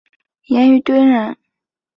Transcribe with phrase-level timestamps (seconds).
[0.47, 1.37] 严虞敦人。